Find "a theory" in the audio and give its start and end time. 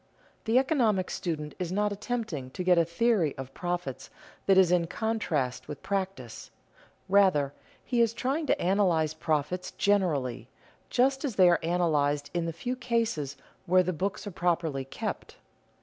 2.79-3.37